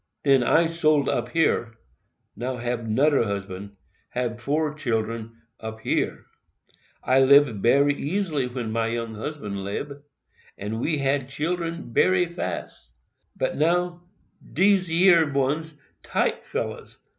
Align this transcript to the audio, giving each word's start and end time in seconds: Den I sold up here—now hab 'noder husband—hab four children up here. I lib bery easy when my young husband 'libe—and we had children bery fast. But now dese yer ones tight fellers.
Den 0.23 0.41
I 0.41 0.65
sold 0.65 1.07
up 1.07 1.29
here—now 1.29 2.57
hab 2.57 2.87
'noder 2.87 3.23
husband—hab 3.23 4.39
four 4.39 4.73
children 4.73 5.33
up 5.59 5.81
here. 5.81 6.25
I 7.03 7.19
lib 7.21 7.61
bery 7.61 7.93
easy 7.93 8.47
when 8.47 8.71
my 8.71 8.87
young 8.87 9.13
husband 9.13 9.63
'libe—and 9.63 10.81
we 10.81 10.97
had 10.97 11.29
children 11.29 11.93
bery 11.93 12.25
fast. 12.25 12.93
But 13.37 13.57
now 13.57 14.01
dese 14.41 14.89
yer 14.89 15.31
ones 15.31 15.75
tight 16.01 16.47
fellers. 16.47 16.97